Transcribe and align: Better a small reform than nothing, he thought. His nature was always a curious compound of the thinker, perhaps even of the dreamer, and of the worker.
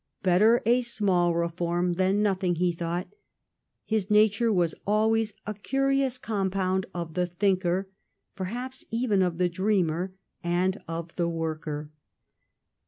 Better 0.23 0.63
a 0.65 0.81
small 0.81 1.35
reform 1.35 1.93
than 1.93 2.23
nothing, 2.23 2.55
he 2.55 2.71
thought. 2.71 3.07
His 3.85 4.09
nature 4.09 4.51
was 4.51 4.73
always 4.87 5.35
a 5.45 5.53
curious 5.53 6.17
compound 6.17 6.87
of 6.91 7.13
the 7.13 7.27
thinker, 7.27 7.87
perhaps 8.35 8.83
even 8.89 9.21
of 9.21 9.37
the 9.37 9.47
dreamer, 9.47 10.15
and 10.43 10.81
of 10.87 11.15
the 11.17 11.29
worker. 11.29 11.91